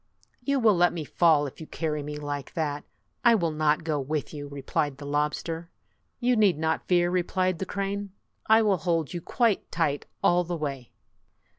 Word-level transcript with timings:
"You 0.41 0.59
will 0.59 0.73
let 0.75 0.93
me 0.93 1.03
fall 1.05 1.45
if 1.45 1.61
you 1.61 1.67
carry 1.67 2.01
me 2.01 2.17
like 2.17 2.55
that. 2.55 2.85
I 3.23 3.35
will 3.35 3.51
not 3.51 3.83
go 3.83 3.99
with 3.99 4.33
you!" 4.33 4.47
replied 4.47 4.97
the 4.97 5.05
lobster. 5.05 5.69
37 6.21 6.27
"You 6.27 6.35
need 6.37 6.57
not 6.57 6.87
fear," 6.87 7.11
replied 7.11 7.59
the 7.59 7.67
crane; 7.67 8.09
"I 8.47 8.63
will 8.63 8.77
hold 8.77 9.13
you 9.13 9.21
quite 9.21 9.71
tight 9.71 10.07
all 10.23 10.43
the 10.43 10.57
way." 10.57 10.91